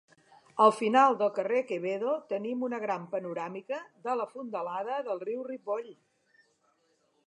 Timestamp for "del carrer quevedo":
1.19-2.15